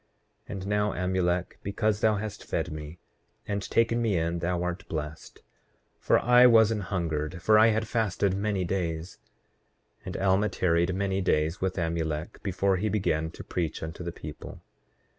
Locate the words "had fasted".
7.67-8.33